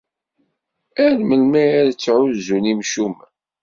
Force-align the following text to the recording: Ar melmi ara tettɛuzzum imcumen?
Ar 1.05 1.13
melmi 1.27 1.63
ara 1.77 1.91
tettɛuzzum 1.93 2.63
imcumen? 2.71 3.27